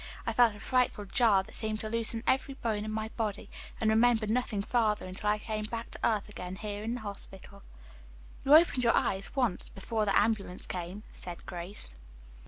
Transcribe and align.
I 0.25 0.33
felt 0.33 0.55
a 0.55 0.59
frightful 0.59 1.05
jar 1.05 1.43
that 1.43 1.53
seemed 1.53 1.79
to 1.81 1.87
loosen 1.87 2.23
every 2.25 2.55
bone 2.55 2.83
in 2.85 2.91
my 2.91 3.09
body, 3.09 3.51
and 3.79 3.87
remembered 3.91 4.31
nothing 4.31 4.63
further 4.63 5.05
until 5.05 5.29
I 5.29 5.37
came 5.37 5.65
back 5.65 5.91
to 5.91 5.99
earth 6.03 6.27
again, 6.27 6.55
here 6.55 6.81
in 6.81 6.95
the 6.95 7.01
hospital." 7.01 7.61
"You 8.43 8.55
opened 8.55 8.83
your 8.83 8.97
eyes, 8.97 9.35
once, 9.35 9.69
before 9.69 10.05
the 10.05 10.19
ambulance 10.19 10.65
came," 10.65 11.03
said 11.13 11.45
Grace. 11.45 11.97